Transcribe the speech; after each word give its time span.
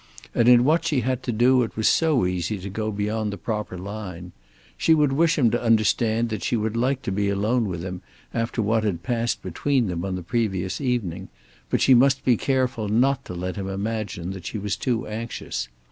And 0.33 0.49
in 0.49 0.63
what 0.63 0.83
she 0.83 1.01
had 1.01 1.21
to 1.21 1.31
do 1.31 1.61
it 1.61 1.77
was 1.77 1.87
so 1.87 2.25
easy 2.25 2.57
to 2.57 2.71
go 2.71 2.91
beyond 2.91 3.31
the 3.31 3.37
proper 3.37 3.77
line! 3.77 4.31
She 4.75 4.95
would 4.95 5.13
wish 5.13 5.37
him 5.37 5.51
to 5.51 5.61
understand 5.61 6.29
that 6.29 6.43
she 6.43 6.57
would 6.57 6.75
like 6.75 7.03
to 7.03 7.11
be 7.11 7.29
alone 7.29 7.67
with 7.67 7.83
him 7.83 8.01
after 8.33 8.63
what 8.63 8.83
had 8.83 9.03
passed 9.03 9.43
between 9.43 9.85
them 9.89 10.03
on 10.03 10.15
the 10.15 10.23
previous 10.23 10.81
evening, 10.81 11.27
but 11.69 11.81
she 11.81 11.93
must 11.93 12.25
be 12.25 12.35
careful 12.35 12.89
not 12.89 13.23
to 13.25 13.35
let 13.35 13.57
him 13.57 13.69
imagine 13.69 14.31
that 14.31 14.47
she 14.47 14.57
was 14.57 14.75
too 14.75 15.05
anxious. 15.05 15.67